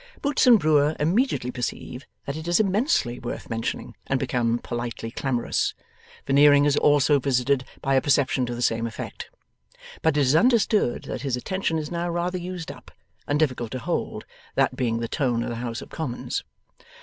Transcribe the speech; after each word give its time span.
Boots 0.19 0.47
and 0.47 0.57
Brewer 0.59 0.95
immediately 0.99 1.51
perceive 1.51 2.07
that 2.25 2.35
it 2.35 2.47
is 2.47 2.59
immensely 2.59 3.19
worth 3.19 3.51
mentioning, 3.51 3.95
and 4.07 4.19
become 4.19 4.57
politely 4.57 5.11
clamorous. 5.11 5.75
Veneering 6.25 6.65
is 6.65 6.75
also 6.75 7.19
visited 7.19 7.63
by 7.83 7.93
a 7.93 8.01
perception 8.01 8.47
to 8.47 8.55
the 8.55 8.63
same 8.63 8.87
effect. 8.87 9.29
But 10.01 10.17
it 10.17 10.21
is 10.21 10.35
understood 10.35 11.03
that 11.03 11.21
his 11.21 11.37
attention 11.37 11.77
is 11.77 11.91
now 11.91 12.09
rather 12.09 12.39
used 12.39 12.71
up, 12.71 12.89
and 13.27 13.39
difficult 13.39 13.69
to 13.73 13.77
hold, 13.77 14.25
that 14.55 14.75
being 14.75 15.01
the 15.01 15.07
tone 15.07 15.43
of 15.43 15.49
the 15.49 15.55
House 15.61 15.83
of 15.83 15.89
Commons. 15.91 16.43